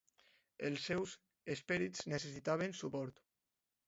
[0.69, 1.11] Els seus
[1.55, 3.21] esperits necessitaven suport.